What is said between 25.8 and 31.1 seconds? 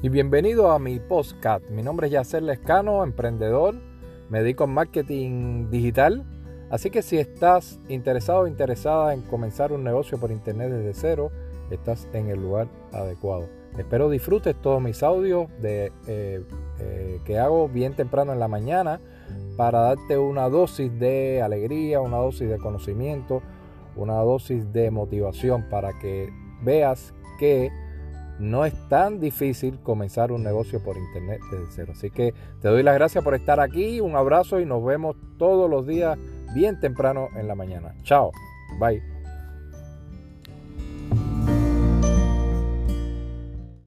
que veas que no es tan difícil comenzar un negocio por